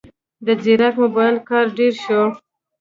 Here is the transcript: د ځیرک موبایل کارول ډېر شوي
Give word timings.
د 0.45 0.47
ځیرک 0.63 0.93
موبایل 1.03 1.35
کارول 1.47 1.75
ډېر 1.77 1.93
شوي 2.03 2.27